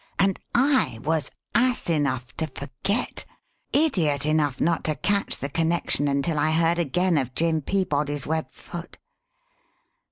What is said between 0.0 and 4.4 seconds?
And I was ass enough to forget, idiot